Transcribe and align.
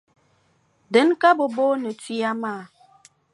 Dina 0.91 1.15
ka 1.21 1.29
bɛ 1.37 1.45
booni 1.55 1.89
tuya 2.01 2.31
maa. 2.41 2.61